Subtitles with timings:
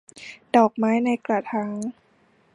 [0.55, 1.77] ดอกไม้ในกระถาง